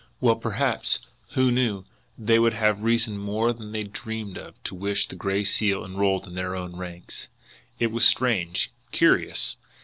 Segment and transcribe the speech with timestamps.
[0.19, 0.97] Well, perhaps,
[1.33, 1.85] who knew,
[2.17, 6.25] they would have reason more than they dreamed of to wish the Gray Seal enrolled
[6.25, 7.27] in their own ranks!
[7.77, 9.57] It was strange, curious!